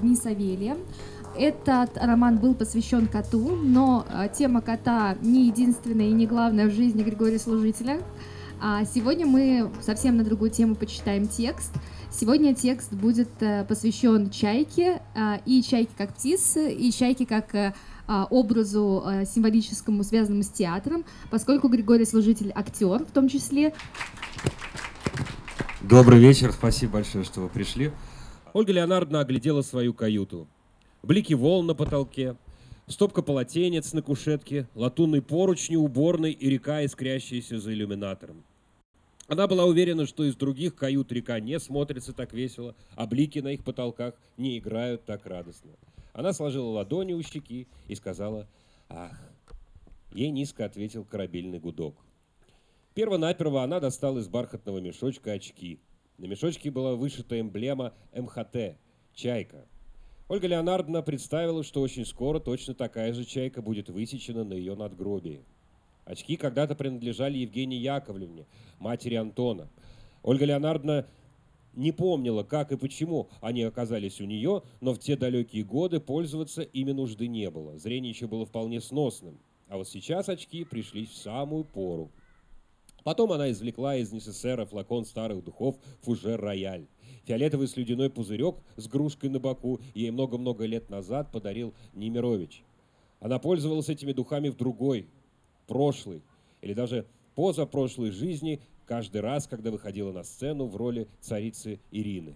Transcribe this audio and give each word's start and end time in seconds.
Дни 0.00 0.16
Савелия. 0.16 0.76
Этот 1.36 1.96
роман 1.96 2.38
был 2.38 2.54
посвящен 2.54 3.06
коту, 3.06 3.56
но 3.56 4.04
а, 4.08 4.28
тема 4.28 4.60
кота 4.60 5.16
не 5.22 5.46
единственная 5.46 6.08
и 6.08 6.12
не 6.12 6.26
главная 6.26 6.66
в 6.66 6.72
жизни 6.72 7.02
Григория 7.02 7.38
Служителя. 7.38 8.00
А 8.60 8.84
сегодня 8.84 9.26
мы 9.26 9.70
совсем 9.80 10.16
на 10.16 10.24
другую 10.24 10.50
тему 10.50 10.74
почитаем 10.74 11.28
текст. 11.28 11.72
Сегодня 12.10 12.54
текст 12.54 12.92
будет 12.92 13.30
э, 13.40 13.64
посвящен 13.64 14.30
чайке, 14.30 15.00
а, 15.14 15.40
и 15.46 15.62
чайке 15.62 15.92
как 15.96 16.12
птице, 16.14 16.70
и 16.70 16.90
чайке 16.92 17.24
как 17.24 17.54
э, 17.54 17.72
а, 18.06 18.26
образу 18.28 19.04
э, 19.06 19.24
символическому, 19.24 20.02
связанному 20.02 20.42
с 20.42 20.48
театром, 20.48 21.04
поскольку 21.30 21.68
Григорий 21.68 22.04
Служитель 22.04 22.52
актер 22.54 23.04
в 23.04 23.12
том 23.12 23.28
числе. 23.28 23.72
Добрый 25.80 26.18
вечер, 26.18 26.52
спасибо 26.52 26.94
большое, 26.94 27.24
что 27.24 27.40
вы 27.40 27.48
пришли. 27.48 27.92
Ольга 28.52 28.72
Леонардовна 28.72 29.20
оглядела 29.20 29.62
свою 29.62 29.94
каюту. 29.94 30.48
Блики 31.02 31.34
волн 31.34 31.66
на 31.66 31.74
потолке, 31.74 32.36
стопка 32.88 33.22
полотенец 33.22 33.92
на 33.92 34.02
кушетке, 34.02 34.68
латунный 34.74 35.22
поручни 35.22 35.76
уборной 35.76 36.32
и 36.32 36.50
река, 36.50 36.84
искрящаяся 36.84 37.60
за 37.60 37.72
иллюминатором. 37.72 38.44
Она 39.28 39.46
была 39.46 39.64
уверена, 39.64 40.06
что 40.06 40.24
из 40.24 40.34
других 40.34 40.74
кают 40.74 41.12
река 41.12 41.38
не 41.38 41.60
смотрится 41.60 42.12
так 42.12 42.32
весело, 42.32 42.74
а 42.96 43.06
блики 43.06 43.38
на 43.38 43.52
их 43.52 43.62
потолках 43.62 44.14
не 44.36 44.58
играют 44.58 45.04
так 45.04 45.24
радостно. 45.26 45.70
Она 46.12 46.32
сложила 46.32 46.68
ладони 46.70 47.12
у 47.12 47.22
щеки 47.22 47.68
и 47.86 47.94
сказала 47.94 48.48
«Ах!». 48.88 49.16
Ей 50.12 50.30
низко 50.30 50.64
ответил 50.64 51.04
корабельный 51.04 51.60
гудок. 51.60 51.94
Первонаперво 52.94 53.62
она 53.62 53.78
достала 53.78 54.18
из 54.18 54.26
бархатного 54.26 54.78
мешочка 54.78 55.30
очки. 55.30 55.78
На 56.20 56.26
мешочке 56.26 56.70
была 56.70 56.96
вышита 56.96 57.40
эмблема 57.40 57.94
МХТ– 58.14 58.76
«Чайка». 59.14 59.64
Ольга 60.28 60.48
Леонардовна 60.48 61.00
представила, 61.00 61.64
что 61.64 61.80
очень 61.80 62.04
скоро 62.04 62.38
точно 62.40 62.74
такая 62.74 63.14
же 63.14 63.24
чайка 63.24 63.62
будет 63.62 63.88
высечена 63.88 64.44
на 64.44 64.52
ее 64.52 64.74
надгробии. 64.74 65.40
Очки 66.04 66.36
когда-то 66.36 66.74
принадлежали 66.74 67.38
Евгении 67.38 67.78
Яковлевне, 67.78 68.44
матери 68.78 69.14
Антона. 69.14 69.70
Ольга 70.22 70.44
Леонардовна 70.44 71.06
не 71.72 71.90
помнила, 71.90 72.42
как 72.42 72.70
и 72.70 72.76
почему 72.76 73.30
они 73.40 73.62
оказались 73.62 74.20
у 74.20 74.26
нее, 74.26 74.62
но 74.82 74.92
в 74.92 74.98
те 74.98 75.16
далекие 75.16 75.64
годы 75.64 76.00
пользоваться 76.00 76.60
ими 76.60 76.92
нужды 76.92 77.28
не 77.28 77.48
было. 77.48 77.78
Зрение 77.78 78.10
еще 78.10 78.26
было 78.26 78.44
вполне 78.44 78.82
сносным. 78.82 79.38
А 79.68 79.78
вот 79.78 79.88
сейчас 79.88 80.28
очки 80.28 80.64
пришли 80.64 81.06
в 81.06 81.14
самую 81.14 81.64
пору. 81.64 82.10
Потом 83.04 83.32
она 83.32 83.50
извлекла 83.50 83.96
из 83.96 84.12
НССР 84.12 84.66
флакон 84.66 85.04
старых 85.04 85.42
духов 85.44 85.76
«Фужер 86.02 86.40
Рояль». 86.40 86.86
Фиолетовый 87.24 87.68
слюдяной 87.68 88.10
пузырек 88.10 88.56
с 88.76 88.88
грушкой 88.88 89.30
на 89.30 89.38
боку 89.38 89.80
ей 89.94 90.10
много-много 90.10 90.64
лет 90.64 90.90
назад 90.90 91.30
подарил 91.30 91.74
Немирович. 91.94 92.62
Она 93.20 93.38
пользовалась 93.38 93.88
этими 93.88 94.12
духами 94.12 94.48
в 94.48 94.56
другой, 94.56 95.06
прошлой 95.66 96.22
или 96.62 96.74
даже 96.74 97.06
позапрошлой 97.34 98.10
жизни 98.10 98.60
каждый 98.86 99.20
раз, 99.20 99.46
когда 99.46 99.70
выходила 99.70 100.12
на 100.12 100.24
сцену 100.24 100.66
в 100.66 100.76
роли 100.76 101.06
царицы 101.20 101.78
Ирины. 101.90 102.34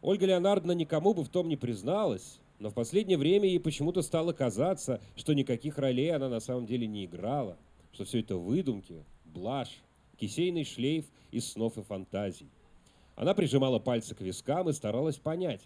Ольга 0.00 0.26
Леонардовна 0.26 0.72
никому 0.72 1.12
бы 1.12 1.24
в 1.24 1.28
том 1.28 1.48
не 1.48 1.56
призналась, 1.56 2.38
но 2.58 2.70
в 2.70 2.74
последнее 2.74 3.18
время 3.18 3.48
ей 3.48 3.60
почему-то 3.60 4.02
стало 4.02 4.32
казаться, 4.32 5.00
что 5.16 5.34
никаких 5.34 5.78
ролей 5.78 6.10
она 6.10 6.28
на 6.28 6.40
самом 6.40 6.64
деле 6.64 6.86
не 6.86 7.04
играла, 7.04 7.58
что 7.92 8.04
все 8.04 8.20
это 8.20 8.36
выдумки, 8.36 9.04
блажь, 9.32 9.82
кисейный 10.16 10.64
шлейф 10.64 11.06
из 11.30 11.50
снов 11.50 11.78
и 11.78 11.82
фантазий. 11.82 12.48
Она 13.14 13.34
прижимала 13.34 13.78
пальцы 13.78 14.14
к 14.14 14.20
вискам 14.20 14.68
и 14.68 14.72
старалась 14.72 15.16
понять, 15.16 15.62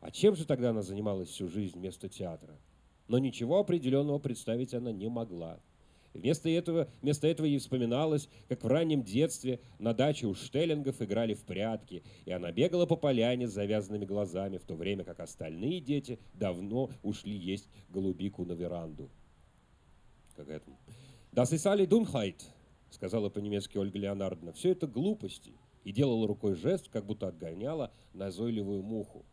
а 0.00 0.10
чем 0.10 0.36
же 0.36 0.46
тогда 0.46 0.70
она 0.70 0.82
занималась 0.82 1.28
всю 1.28 1.48
жизнь 1.48 1.78
вместо 1.78 2.08
театра. 2.08 2.54
Но 3.08 3.18
ничего 3.18 3.58
определенного 3.58 4.18
представить 4.18 4.74
она 4.74 4.92
не 4.92 5.08
могла. 5.08 5.58
Вместо 6.14 6.48
этого, 6.48 6.88
вместо 7.02 7.26
этого 7.26 7.44
ей 7.44 7.58
вспоминалось, 7.58 8.28
как 8.48 8.62
в 8.62 8.68
раннем 8.68 9.02
детстве 9.02 9.58
на 9.80 9.92
даче 9.92 10.26
у 10.26 10.34
Штеллингов 10.34 11.02
играли 11.02 11.34
в 11.34 11.42
прятки, 11.42 12.04
и 12.24 12.30
она 12.30 12.52
бегала 12.52 12.86
по 12.86 12.94
поляне 12.94 13.48
с 13.48 13.52
завязанными 13.52 14.04
глазами, 14.04 14.58
в 14.58 14.64
то 14.64 14.74
время 14.74 15.02
как 15.02 15.18
остальные 15.18 15.80
дети 15.80 16.20
давно 16.34 16.88
ушли 17.02 17.36
есть 17.36 17.68
голубику 17.90 18.44
на 18.44 18.52
веранду. 18.52 19.10
Как 20.36 20.48
это? 20.48 20.70
«Das 21.32 21.52
ist 21.52 21.66
alle 21.66 21.88
Dummheit»,— 21.88 22.44
сказала 22.94 23.28
по-немецки 23.28 23.76
Ольга 23.76 23.98
Леонардовна. 23.98 24.52
«Все 24.52 24.70
это 24.70 24.86
глупости», 24.86 25.52
и 25.84 25.92
делала 25.92 26.26
рукой 26.26 26.54
жест, 26.54 26.88
как 26.88 27.04
будто 27.04 27.28
отгоняла 27.28 27.92
назойливую 28.14 28.82
муху. 28.82 29.24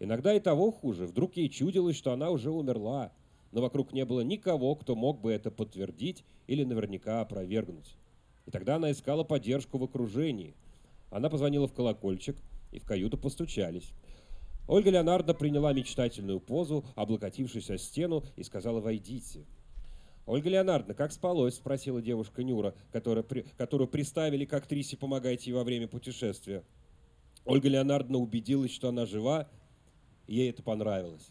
Иногда 0.00 0.34
и 0.34 0.40
того 0.40 0.70
хуже. 0.70 1.06
Вдруг 1.06 1.36
ей 1.36 1.48
чудилось, 1.48 1.96
что 1.96 2.12
она 2.12 2.30
уже 2.30 2.50
умерла, 2.50 3.12
но 3.52 3.60
вокруг 3.60 3.92
не 3.92 4.04
было 4.04 4.22
никого, 4.22 4.74
кто 4.74 4.96
мог 4.96 5.20
бы 5.20 5.30
это 5.30 5.50
подтвердить 5.50 6.24
или 6.46 6.64
наверняка 6.64 7.20
опровергнуть. 7.20 7.96
И 8.46 8.50
тогда 8.50 8.76
она 8.76 8.90
искала 8.90 9.24
поддержку 9.24 9.78
в 9.78 9.84
окружении. 9.84 10.56
Она 11.10 11.30
позвонила 11.30 11.68
в 11.68 11.72
колокольчик, 11.72 12.36
и 12.72 12.80
в 12.80 12.84
каюту 12.84 13.16
постучались. 13.16 13.92
Ольга 14.66 14.90
Леонардо 14.90 15.32
приняла 15.34 15.72
мечтательную 15.72 16.40
позу, 16.40 16.84
облокотившись 16.96 17.70
о 17.70 17.78
стену, 17.78 18.24
и 18.34 18.42
сказала 18.42 18.80
«Войдите». 18.80 19.46
«Ольга 20.26 20.48
Леонардовна, 20.48 20.94
как 20.94 21.12
спалось?»– 21.12 21.54
спросила 21.56 22.00
девушка 22.00 22.42
Нюра, 22.42 22.74
которая, 22.92 23.24
которую 23.58 23.88
приставили 23.88 24.44
к 24.44 24.54
актрисе 24.54 24.96
«Помогайте 24.96 25.50
ей 25.50 25.56
во 25.56 25.64
время 25.64 25.86
путешествия». 25.86 26.62
Ольга 27.44 27.68
Леонардовна 27.68 28.18
убедилась, 28.18 28.72
что 28.72 28.88
она 28.88 29.04
жива, 29.04 29.48
ей 30.26 30.48
это 30.48 30.62
понравилось. 30.62 31.28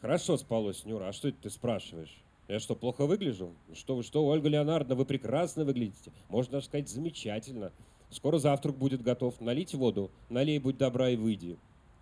Хорошо 0.00 0.36
спалось, 0.36 0.84
Нюра. 0.84 1.08
А 1.08 1.12
что 1.12 1.28
это 1.28 1.42
ты 1.42 1.50
спрашиваешь? 1.50 2.22
Я 2.48 2.58
что, 2.58 2.74
плохо 2.74 3.06
выгляжу? 3.06 3.54
Что 3.74 3.94
вы, 3.94 4.02
что, 4.02 4.26
Ольга 4.26 4.48
Леонардовна, 4.48 4.96
вы 4.96 5.04
прекрасно 5.04 5.64
выглядите. 5.64 6.10
Можно 6.28 6.54
даже 6.54 6.66
сказать, 6.66 6.88
замечательно. 6.88 7.70
Скоро 8.10 8.38
завтрак 8.38 8.76
будет 8.76 9.02
готов. 9.02 9.40
Налить 9.40 9.74
воду, 9.74 10.10
налей, 10.28 10.58
будь 10.58 10.78
добра 10.78 11.10
и 11.10 11.16
выйди. 11.16 11.56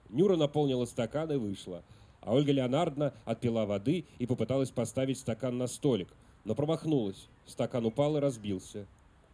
Нюра 0.09 0.37
наполнила 0.37 0.87
стакан 0.87 1.31
и 1.32 1.37
вышла. 1.37 1.82
А 2.28 2.34
Ольга 2.34 2.53
Леонардовна 2.53 3.15
отпила 3.25 3.65
воды 3.65 4.05
и 4.19 4.27
попыталась 4.27 4.71
поставить 4.71 5.19
стакан 5.19 5.56
на 5.56 5.66
столик, 5.66 6.09
но 6.44 6.55
промахнулась. 6.55 7.27
Стакан 7.47 7.87
упал 7.87 8.19
и 8.19 8.21
разбился. 8.21 8.87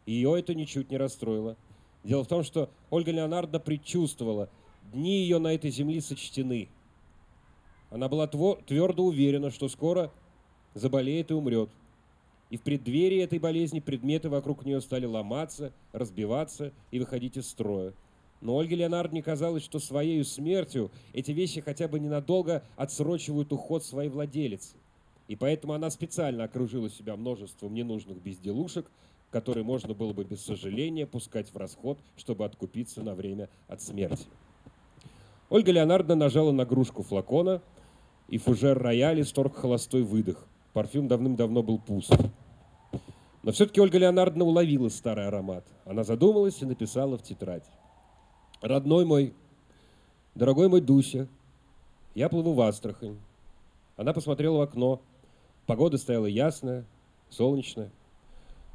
Ее 0.07 0.39
это 0.39 0.55
ничуть 0.55 0.93
не 0.93 0.97
расстроило. 0.97 1.57
Дело 2.05 2.23
в 2.23 2.29
том, 2.29 2.45
что 2.45 2.71
Ольга 2.91 3.11
Леонардовна 3.11 3.59
предчувствовала, 3.59 4.49
дни 4.93 5.23
ее 5.23 5.39
на 5.39 5.53
этой 5.53 5.71
земле 5.71 6.01
сочтены– 6.01 6.69
она 7.95 8.09
была 8.09 8.27
твердо 8.27 9.05
уверена, 9.05 9.53
что 9.53 9.69
скоро 9.69 10.11
заболеет 10.75 11.31
и 11.31 11.35
умрет. 11.35 11.71
И 12.51 12.57
в 12.57 12.63
преддверии 12.63 13.23
этой 13.23 13.39
болезни 13.39 13.79
предметы 13.79 14.29
вокруг 14.29 14.65
нее 14.65 14.81
стали 14.81 15.07
ломаться, 15.07 15.73
разбиваться 15.93 16.73
и 16.91 16.99
выходить 16.99 17.37
из 17.37 17.49
строя. 17.49 17.93
Но 18.45 18.57
Ольге 18.57 18.77
Леонардовне 18.77 19.21
казалось, 19.21 19.65
что 19.65 19.81
своей 19.81 20.25
смертью 20.25 20.93
эти 21.13 21.33
вещи 21.33 21.61
хотя 21.61 21.89
бы 21.89 21.99
ненадолго 21.99 22.63
отсрочивают 22.77 23.53
уход 23.53 23.85
своей 23.85 24.09
владелицы. 24.09 24.77
И 25.27 25.35
поэтому 25.35 25.73
она 25.73 25.91
специально 25.91 26.45
окружила 26.45 26.89
себя 26.89 27.17
множеством 27.17 27.75
ненужных 27.75 28.23
безделушек, 28.23 28.87
которые 29.33 29.65
можно 29.65 29.95
было 29.95 30.13
бы 30.13 30.23
без 30.23 30.45
сожаления 30.45 31.07
пускать 31.07 31.53
в 31.53 31.57
расход, 31.57 31.99
чтобы 32.17 32.45
откупиться 32.45 33.03
на 33.03 33.17
время 33.17 33.49
от 33.67 33.83
смерти. 33.83 34.27
Ольга 35.51 35.73
Леонардовна 35.73 36.15
нажала 36.15 36.53
на 36.53 36.65
кружку 36.65 37.03
флакона– 37.03 37.61
и 38.29 38.39
фужер 38.39 38.79
рояля 38.79 39.25
сторг 39.25 39.57
холостой 39.57 40.03
выдох. 40.03 40.47
Парфюм 40.73 41.09
давным-давно 41.09 41.63
был 41.63 41.79
пуст. 41.79 42.13
Но 43.43 43.53
все-таки 43.53 43.81
Ольга 43.81 43.99
Леонардовна 43.99 44.45
уловила 44.45 44.89
старый 44.89 45.27
аромат. 45.27 45.65
Она 45.85 46.05
задумалась 46.05 46.61
и 46.63 46.67
написала 46.67 47.19
в 47.19 47.23
тетрадь. 47.23 47.65
«Родной 48.65 49.05
мой, 49.05 49.35
дорогой 50.35 50.69
мой 50.69 50.81
Дуся, 50.81 51.29
я 52.15 52.29
плыву 52.29 52.55
в 52.55 52.61
Астрахань». 52.63 53.19
Она 53.97 54.13
посмотрела 54.13 54.57
в 54.57 54.61
окно. 54.63 55.01
Погода 55.67 55.99
стояла 55.99 56.27
ясная, 56.27 56.85
солнечная. 57.29 57.91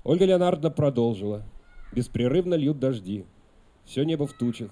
Ольга 0.04 0.26
Леонардовна 0.26 0.70
продолжила. 0.70 1.44
Беспрерывно 1.92 2.54
льют 2.54 2.80
дожди. 2.80 3.26
Все 3.84 4.04
небо 4.04 4.28
в 4.28 4.34
тучах. 4.34 4.72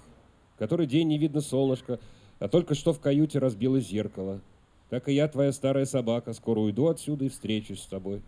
Который 0.58 0.86
день 0.86 1.08
не 1.08 1.18
видно 1.18 1.42
солнышка, 1.42 2.00
а 2.40 2.48
только 2.48 2.76
что 2.76 2.94
в 2.94 3.00
каюте 3.00 3.40
разбилось 3.40 3.88
зеркало– 3.88 4.40
так 4.90 5.10
и 5.10 5.14
я, 5.14 5.28
твоя 5.28 5.52
старая 5.52 5.86
собака, 5.86 6.34
скоро 6.34 6.60
уйду 6.62 6.88
отсюда 6.88 7.26
и 7.26 7.30
встречусь 7.30 7.82
с 7.82 7.88
тобой. 7.88 8.22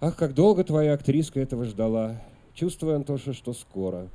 Ах, 0.00 0.16
как 0.16 0.34
долго 0.34 0.62
твоя 0.62 0.92
актриска 0.92 1.40
этого 1.40 1.64
ждала. 1.64 2.22
Чувствую, 2.54 2.94
Антоша, 2.94 3.32
что 3.32 3.52
скоро. 3.52 4.08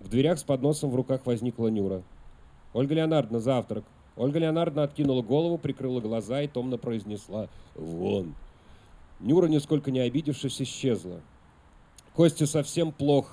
В 0.00 0.08
дверях 0.08 0.38
с 0.38 0.42
подносом 0.42 0.90
в 0.90 0.96
руках 0.96 1.26
возникла 1.26 1.68
Нюра. 1.68 2.02
Ольга 2.72 2.94
Леонардовна, 2.94 3.40
завтрак. 3.40 3.84
Ольга 4.16 4.38
Леонардовна 4.38 4.82
откинула 4.82 5.22
голову, 5.22 5.58
прикрыла 5.58 6.00
глаза 6.00 6.42
и 6.42 6.48
томно 6.48 6.78
произнесла 6.78 7.48
«Вон». 7.74 8.34
Нюра, 9.20 9.46
нисколько 9.46 9.90
не 9.90 10.00
обидевшись, 10.00 10.62
исчезла. 10.62 11.20
Костя 12.14 12.46
совсем 12.46 12.92
плох. 12.92 13.30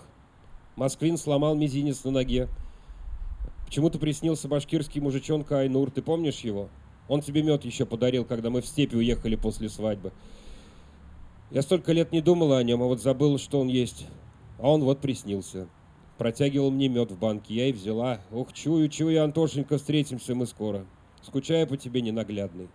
Москвин 0.75 1.17
сломал 1.17 1.55
мизинец 1.55 2.03
на 2.03 2.11
ноге. 2.11 2.49
Почему-то 3.65 3.97
приснился 3.97 4.47
башкирский 4.47 5.01
мужичонка 5.01 5.59
Айнур, 5.59 5.89
ты 5.89 6.01
помнишь 6.01 6.41
его? 6.41 6.69
Он 7.07 7.21
тебе 7.21 7.41
мед 7.41 7.63
еще 7.63 7.85
подарил, 7.85 8.25
когда 8.25 8.49
мы 8.49 8.61
в 8.61 8.65
степи 8.65 8.95
уехали 8.95 9.35
после 9.35 9.69
свадьбы. 9.69 10.11
Я 11.51 11.61
столько 11.61 11.93
лет 11.93 12.11
не 12.11 12.21
думала 12.21 12.57
о 12.57 12.63
нем, 12.63 12.83
а 12.83 12.85
вот 12.85 13.01
забыла, 13.01 13.37
что 13.39 13.61
он 13.61 13.67
есть. 13.67 14.07
А 14.59 14.69
он 14.69 14.83
вот 14.83 14.99
приснился. 14.99 15.67
Протягивал 16.17 16.71
мне 16.71 16.87
мед 16.87 17.11
в 17.11 17.19
банке, 17.19 17.53
я 17.53 17.67
и 17.67 17.71
взяла. 17.71 18.19
Ох, 18.31 18.51
чую, 18.51 18.89
чую, 18.89 19.23
Антошенька, 19.23 19.77
встретимся 19.77 20.33
мы 20.33 20.47
скоро. 20.47 20.85
Скучаю 21.21 21.67
по 21.67 21.77
тебе, 21.77 22.01
ненаглядный. 22.01 22.69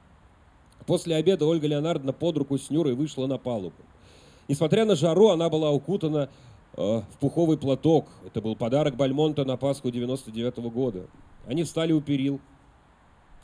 После 0.86 1.16
обеда 1.16 1.46
Ольга 1.46 1.66
Леонардовна 1.66 2.12
под 2.12 2.38
руку 2.38 2.56
с 2.58 2.70
Нюрой 2.70 2.94
вышла 2.94 3.26
на 3.26 3.38
палубу. 3.38 3.76
Несмотря 4.48 4.84
на 4.84 4.94
жару, 4.94 5.28
она 5.28 5.48
была 5.48 5.70
укутана 5.70 6.28
э, 6.76 6.82
в 6.82 7.18
пуховый 7.18 7.58
платок. 7.58 8.06
Это 8.24 8.40
был 8.40 8.54
подарок 8.54 8.96
Бальмонта 8.96 9.44
на 9.44 9.56
Пасху 9.56 9.90
99 9.90 10.58
-го 10.58 10.70
года. 10.70 11.06
Они 11.46 11.64
встали 11.64 11.92
у 11.92 12.00
перил. 12.00 12.40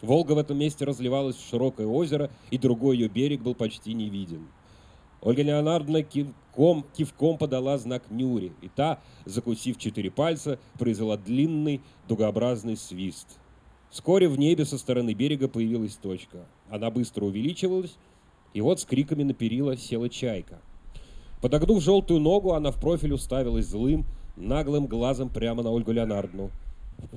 Волга 0.00 0.32
в 0.32 0.38
этом 0.38 0.58
месте 0.58 0.84
разливалась 0.84 1.36
в 1.36 1.48
широкое 1.48 1.86
озеро, 1.86 2.30
и 2.50 2.58
другой 2.58 2.96
ее 2.98 3.08
берег 3.08 3.42
был 3.42 3.54
почти 3.54 3.94
не 3.94 4.08
виден. 4.08 4.46
Ольга 5.20 5.42
Леонардовна 5.42 6.02
кивком, 6.02 6.84
кивком 6.96 7.38
подала 7.38 7.76
знак 7.78 8.04
Нюре, 8.10 8.52
и 8.62 8.68
та, 8.68 9.00
закусив 9.24 9.78
четыре 9.78 10.10
пальца, 10.10 10.58
произвела 10.78 11.16
длинный 11.16 11.80
дугообразный 12.08 12.76
свист. 12.76 13.38
Вскоре 13.90 14.28
в 14.28 14.38
небе 14.38 14.64
со 14.64 14.78
стороны 14.78 15.14
берега 15.14 15.48
появилась 15.48 15.96
точка. 15.96 16.46
Она 16.70 16.90
быстро 16.90 17.24
увеличивалась, 17.24 17.96
и 18.52 18.60
вот 18.60 18.80
с 18.80 18.84
криками 18.84 19.22
на 19.22 19.34
перила 19.34 19.76
села 19.76 20.08
чайка. 20.08 20.60
Подогнув 21.40 21.82
желтую 21.82 22.20
ногу, 22.20 22.52
она 22.52 22.70
в 22.70 22.80
профиль 22.80 23.12
уставилась 23.12 23.66
злым, 23.66 24.04
наглым 24.36 24.86
глазом 24.86 25.30
прямо 25.30 25.62
на 25.62 25.70
Ольгу 25.70 25.92
Леонардовну. 25.92 26.50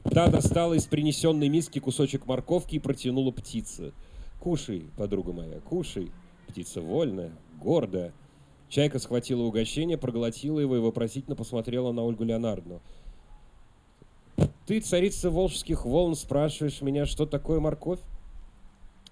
Та 0.04 0.28
достала 0.28 0.76
из 0.76 0.86
принесенной 0.86 1.50
миски 1.50 1.80
кусочек 1.80 2.26
морковки 2.26 2.76
и 2.76 2.80
протянула 2.80 3.32
птице. 3.32 3.94
«Кушай, 4.40 4.86
подруга 4.98 5.34
моя, 5.34 5.60
кушай. 5.60 6.12
Птица 6.52 6.82
вольная, 6.82 7.32
гордая». 7.62 8.14
Чайка 8.68 9.00
схватила 9.00 9.44
угощение, 9.44 9.98
проглотила 9.98 10.60
его 10.60 10.76
и 10.76 10.80
вопросительно 10.80 11.36
посмотрела 11.36 11.94
на 11.94 12.04
Ольгу 12.04 12.26
Леонардовну. 12.26 12.82
«Ты, 14.66 14.82
царица 14.82 15.30
волжских 15.30 15.86
волн, 15.86 16.16
спрашиваешь 16.16 16.82
меня, 16.82 17.06
что 17.06 17.26
такое 17.26 17.60
морковь?» 17.60 18.00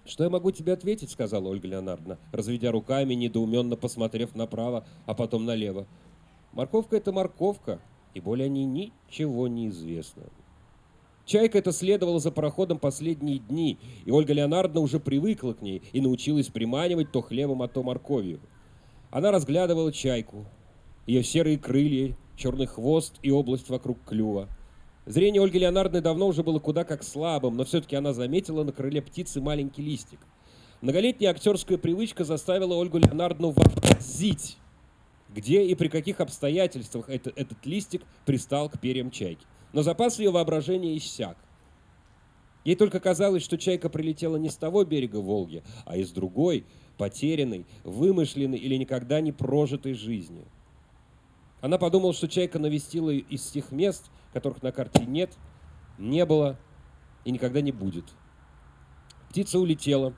«Что 0.06 0.26
я 0.26 0.30
могу 0.30 0.52
тебе 0.52 0.74
ответить?»— 0.74 1.10
сказала 1.12 1.48
Ольга 1.48 1.68
Леонардовна, 1.68 2.18
разведя 2.32 2.72
руками, 2.72 3.14
недоуменно 3.14 3.76
посмотрев 3.78 4.36
направо, 4.36 4.86
а 5.06 5.14
потом 5.14 5.46
налево. 5.46 5.86
«Морковка— 6.52 6.96
это 6.98 7.12
морковка, 7.12 7.80
и 8.14 8.20
более 8.20 8.48
о 8.48 8.50
ней 8.50 8.66
ничего 8.66 9.48
не 9.48 9.70
известно». 9.70 10.24
Чайка 11.30 11.60
это 11.60 11.72
следовала 11.72 12.20
за 12.20 12.32
пароходом 12.32 12.80
последние 12.80 13.38
дни, 13.38 13.78
и 14.04 14.10
Ольга 14.10 14.34
Леонардовна 14.34 14.80
уже 14.80 15.00
привыкла 15.00 15.54
к 15.54 15.62
ней 15.62 15.84
и 15.94 16.02
научилась 16.02 16.48
приманивать 16.48 17.12
то 17.12 17.22
хлебом, 17.22 17.62
а 17.62 17.68
то 17.68 17.84
морковью. 17.84 18.40
Она 19.12 19.30
разглядывала 19.30 19.92
чайку, 19.92 20.48
ее 21.06 21.24
серые 21.24 21.60
крылья, 21.60 22.18
черный 22.36 22.66
хвост 22.66 23.20
и 23.22 23.30
область 23.30 23.70
вокруг 23.70 24.00
клюва. 24.08 24.50
Зрение 25.06 25.44
Ольги 25.44 25.60
Леонардовны 25.60 26.02
давно 26.02 26.26
уже 26.26 26.42
было 26.42 26.58
куда 26.58 26.84
как 26.84 27.04
слабым, 27.04 27.58
но 27.58 27.64
все-таки 27.64 27.96
она 27.96 28.12
заметила 28.12 28.64
на 28.64 28.72
крыле 28.72 29.00
птицы 29.00 29.40
маленький 29.40 29.84
листик. 29.84 30.22
Многолетняя 30.82 31.30
актерская 31.30 31.78
привычка 31.78 32.24
заставила 32.24 32.74
Ольгу 32.74 32.98
Леонардовну 32.98 33.52
вообразить, 33.52 34.58
где 35.30 35.64
и 35.64 35.76
при 35.76 35.90
каких 35.90 36.22
обстоятельствах 36.22 37.08
это, 37.08 37.32
этот 37.36 37.64
листик 37.68 38.02
пристал 38.26 38.68
к 38.68 38.80
перьям 38.80 39.12
чайки 39.12 39.46
но 39.74 39.84
запас 39.84 40.20
ее 40.20 40.32
воображения 40.32 40.98
иссяк. 40.98 41.38
Ей 42.66 42.76
только 42.76 43.00
казалось, 43.00 43.44
что 43.44 43.58
чайка 43.58 43.90
прилетела 43.90 44.36
не 44.36 44.50
с 44.50 44.56
того 44.56 44.84
берега 44.84 45.18
Волги, 45.18 45.64
а 45.86 45.98
из 45.98 46.12
другой, 46.12 46.66
потерянной, 46.98 47.66
вымышленной 47.84 48.58
или 48.58 48.76
никогда 48.76 49.22
не 49.22 49.32
прожитой 49.32 49.94
жизни. 49.94 50.46
Она 51.62 51.78
подумала, 51.78 52.14
что 52.14 52.28
чайка 52.28 52.60
навестила 52.60 53.10
из 53.10 53.46
тех 53.48 53.72
мест, 53.72 54.10
которых 54.34 54.62
на 54.62 54.72
карте 54.72 55.06
нет, 55.06 55.38
не 55.98 56.26
было 56.26 56.58
и 57.26 57.32
никогда 57.32 57.62
не 57.62 57.72
будет. 57.72 58.06
Птица 59.30 59.60
улетела. 59.60 60.14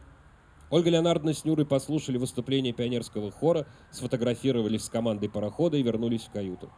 Ольга 0.69 0.89
Леонардовна 0.89 1.33
с 1.33 1.44
Нюрой 1.44 1.65
послушали 1.65 2.18
выступление 2.18 2.71
пионерского 2.71 3.30
хора, 3.30 3.68
сфотографировались 3.92 4.86
с 4.86 4.89
командой 4.89 5.30
парохода 5.30 5.77
и 5.77 5.83
вернулись 5.83 6.24
в 6.24 6.31
каюту. 6.31 6.71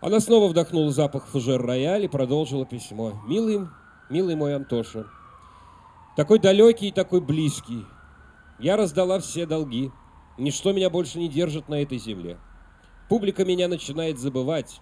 Она 0.00 0.20
снова 0.20 0.48
вдохнула 0.48 0.92
запах 0.92 1.26
фужер 1.26 1.60
рояль 1.60 2.04
и 2.04 2.08
продолжила 2.08 2.64
письмо. 2.64 3.20
«Милый, 3.26 3.66
милый 4.08 4.36
мой 4.36 4.54
Антоша, 4.54 5.06
такой 6.16 6.38
далекий 6.38 6.88
и 6.88 6.92
такой 6.92 7.20
близкий. 7.20 7.84
Я 8.60 8.76
раздала 8.76 9.18
все 9.18 9.44
долги. 9.44 9.90
Ничто 10.36 10.72
меня 10.72 10.88
больше 10.88 11.18
не 11.18 11.28
держит 11.28 11.68
на 11.68 11.82
этой 11.82 11.98
земле. 11.98 12.38
Публика 13.08 13.44
меня 13.44 13.66
начинает 13.66 14.18
забывать. 14.18 14.80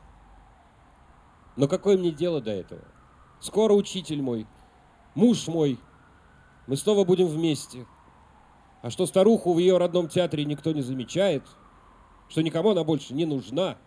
Но 1.56 1.66
какое 1.66 1.96
мне 1.96 2.10
дело 2.10 2.42
до 2.42 2.50
этого? 2.50 2.82
Скоро 3.40 3.72
учитель 3.72 4.20
мой, 4.20 4.46
муж 5.14 5.48
мой, 5.48 5.78
мы 6.66 6.76
снова 6.76 7.04
будем 7.04 7.26
вместе. 7.26 7.86
А 8.82 8.90
что 8.90 9.06
старуху 9.06 9.54
в 9.54 9.58
ее 9.58 9.78
родном 9.78 10.08
театре 10.08 10.44
никто 10.44 10.72
не 10.72 10.82
замечает, 10.82 11.42
что 12.28 12.42
никому 12.42 12.72
она 12.72 12.84
больше 12.84 13.14
не 13.14 13.24
нужна– 13.24 13.78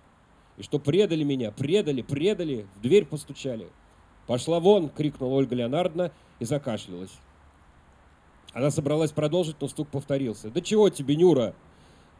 и 0.59 0.63
что 0.63 0.77
предали 0.77 1.23
меня, 1.23 1.51
предали, 1.51 2.01
предали, 2.01 2.67
в 2.75 2.81
дверь 2.81 3.05
постучали. 3.05 3.69
«Пошла 4.27 4.59
вон!»— 4.59 4.89
крикнула 4.95 5.33
Ольга 5.35 5.55
Леонардовна 5.55 6.11
и 6.39 6.45
закашлялась. 6.45 7.13
Она 8.53 8.69
собралась 8.69 9.11
продолжить, 9.11 9.55
но 9.61 9.69
стук 9.69 9.87
повторился. 9.87 10.51
«Да 10.51 10.61
чего 10.61 10.89
тебе, 10.89 11.15
Нюра?» 11.15 11.55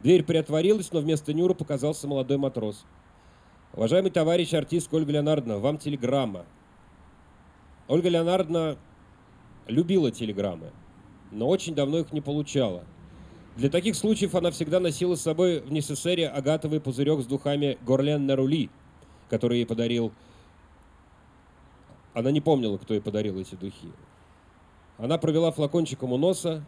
Дверь 0.02 0.24
приотворилась, 0.24 0.90
но 0.90 1.00
вместо 1.00 1.34
Нюра 1.34 1.52
показался 1.52 2.08
молодой 2.08 2.38
матрос. 2.38 2.84
«Уважаемый 3.74 4.10
товарищ 4.10 4.54
артист 4.54 4.92
Ольга 4.92 5.12
Леонардовна, 5.12 5.58
вам 5.58 5.76
телеграмма». 5.76 6.46
Ольга 7.88 8.08
Леонардовна 8.08 8.78
любила 9.66 10.10
телеграммы, 10.10 10.70
но 11.30 11.46
очень 11.46 11.74
давно 11.74 11.98
их 11.98 12.12
не 12.12 12.22
получала– 12.22 12.84
для 13.60 13.68
таких 13.68 13.94
случаев 13.94 14.34
она 14.34 14.50
всегда 14.50 14.80
носила 14.80 15.16
с 15.16 15.20
собой 15.20 15.60
в 15.60 15.70
Несесере 15.70 16.26
агатовый 16.30 16.80
пузырек 16.80 17.20
с 17.20 17.26
духами 17.26 17.76
Горлен 17.82 18.24
Нарули, 18.24 18.70
который 19.28 19.58
ей 19.58 19.66
подарил... 19.66 20.12
Она 22.14 22.30
не 22.30 22.40
помнила, 22.40 22.78
кто 22.78 22.94
ей 22.94 23.00
подарил 23.00 23.38
эти 23.38 23.56
духи. 23.56 23.92
Она 24.96 25.18
провела 25.18 25.52
флакончиком 25.52 26.10
у 26.14 26.16
носа, 26.16 26.64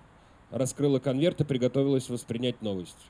раскрыла 0.51 0.99
конверт 0.99 1.41
и 1.41 1.45
приготовилась 1.45 2.11
воспринять 2.11 2.61
новость. 2.61 3.09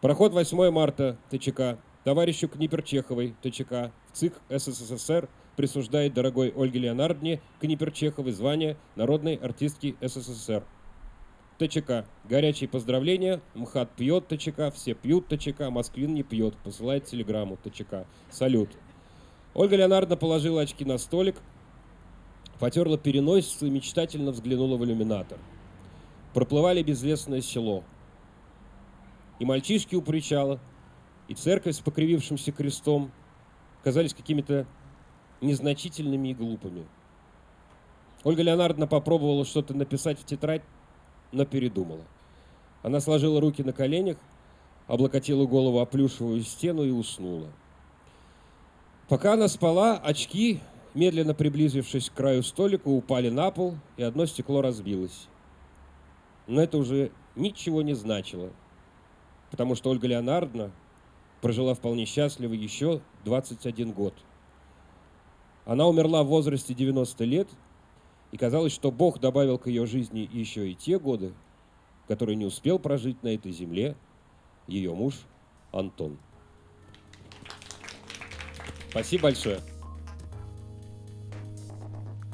Проход 0.00 0.32
8 0.32 0.68
марта 0.72 1.16
ТЧК. 1.30 1.78
Товарищу 2.02 2.48
Книперчеховой 2.48 3.36
ТЧК 3.42 3.92
в 4.10 4.16
ЦИК 4.16 4.34
СССР 4.48 5.28
присуждает 5.54 6.14
дорогой 6.14 6.52
Ольге 6.56 6.80
Леонардовне 6.80 7.40
Книперчеховой 7.60 8.32
звание 8.32 8.76
народной 8.96 9.36
артистки 9.36 9.94
СССР. 10.00 10.64
ТЧК. 11.58 12.06
Горячие 12.24 12.68
поздравления. 12.68 13.40
МХАТ 13.54 13.90
пьет 13.96 14.28
ТЧК, 14.28 14.70
все 14.70 14.94
пьют 14.94 15.26
ТЧК, 15.28 15.70
Москвин 15.70 16.14
не 16.14 16.22
пьет. 16.22 16.56
Посылает 16.58 17.04
телеграмму 17.04 17.56
ТЧК. 17.56 18.06
Салют. 18.30 18.70
Ольга 19.54 19.76
Леонардовна 19.76 20.16
положила 20.16 20.62
очки 20.62 20.84
на 20.84 20.98
столик, 20.98 21.36
потерла 22.60 22.96
переносицу 22.96 23.66
и 23.66 23.70
мечтательно 23.70 24.30
взглянула 24.30 24.76
в 24.76 24.84
иллюминатор. 24.84 25.38
Проплывали 26.32 26.82
безвестное 26.82 27.40
село. 27.40 27.82
И 29.40 29.44
мальчишки 29.44 29.96
у 29.96 30.02
причала, 30.02 30.60
и 31.26 31.34
церковь 31.34 31.76
с 31.76 31.80
покривившимся 31.80 32.52
крестом 32.52 33.10
казались 33.82 34.14
какими-то 34.14 34.66
незначительными 35.40 36.28
и 36.28 36.34
глупыми. 36.34 36.86
Ольга 38.24 38.42
Леонардовна 38.42 38.86
попробовала 38.86 39.44
что-то 39.44 39.74
написать 39.74 40.18
в 40.20 40.24
тетрадь, 40.24 40.62
но 41.32 41.44
передумала. 41.44 42.04
Она 42.82 43.00
сложила 43.00 43.40
руки 43.40 43.62
на 43.62 43.72
коленях, 43.72 44.16
облокотила 44.86 45.46
голову 45.46 45.80
о 45.80 45.86
плюшевую 45.86 46.42
стену 46.42 46.84
и 46.84 46.90
уснула. 46.90 47.48
Пока 49.08 49.34
она 49.34 49.48
спала, 49.48 49.96
очки, 49.96 50.60
медленно 50.94 51.34
приблизившись 51.34 52.10
к 52.10 52.14
краю 52.14 52.42
столика, 52.42 52.88
упали 52.88 53.30
на 53.30 53.50
пол, 53.50 53.74
и 53.96 54.02
одно 54.02 54.26
стекло 54.26 54.62
разбилось. 54.62 55.28
Но 56.46 56.62
это 56.62 56.78
уже 56.78 57.10
ничего 57.36 57.82
не 57.82 57.94
значило, 57.94 58.50
потому 59.50 59.74
что 59.74 59.90
Ольга 59.90 60.06
Леонардовна 60.06 60.70
прожила 61.40 61.74
вполне 61.74 62.06
счастливо 62.06 62.54
еще 62.54 63.00
21 63.24 63.92
год. 63.92 64.14
Она 65.66 65.86
умерла 65.86 66.22
в 66.22 66.28
возрасте 66.28 66.74
90 66.74 67.24
лет– 67.24 67.48
и 68.32 68.36
казалось, 68.36 68.72
что 68.72 68.90
Бог 68.90 69.20
добавил 69.20 69.58
к 69.58 69.66
ее 69.66 69.86
жизни 69.86 70.28
еще 70.30 70.70
и 70.70 70.74
те 70.74 70.98
годы, 70.98 71.32
которые 72.06 72.36
не 72.36 72.44
успел 72.44 72.78
прожить 72.78 73.22
на 73.22 73.28
этой 73.28 73.52
земле 73.52 73.96
ее 74.66 74.94
муж 74.94 75.14
Антон. 75.72 76.18
Спасибо 78.90 79.24
большое. 79.24 79.60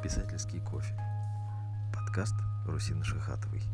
Писательский 0.03 0.61
кофе. 0.61 0.95
Подкаст 1.93 2.35
Русины 2.67 3.03
Шихатовой. 3.05 3.74